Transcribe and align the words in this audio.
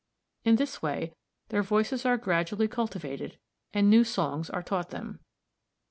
In 0.43 0.55
this 0.55 0.81
way 0.81 1.13
their 1.49 1.61
voices 1.61 2.07
are 2.07 2.17
gradually 2.17 2.67
cultivated, 2.67 3.37
and 3.71 3.87
new 3.87 4.03
songs 4.03 4.49
are 4.49 4.63
taught 4.63 4.89
them. 4.89 5.19